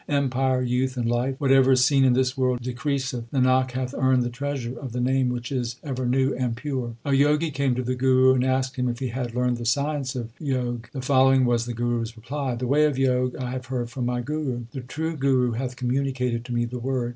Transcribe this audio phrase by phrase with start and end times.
[0.09, 3.25] Empire, youth, and life whatever is seen in this world decreaseth.
[3.31, 6.95] Nanak hath earned the treasure of the Name which is ever new and pure.
[7.05, 10.15] A Jogi came to the Guru and asked him if he had learned the science
[10.15, 10.89] of Jog.
[10.91, 14.07] The following was the Guru s reply: The way of Jog I have heard from
[14.07, 17.09] my Guru; The true Guru hath communicated to me the Word.